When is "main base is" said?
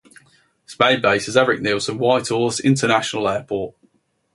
0.79-1.37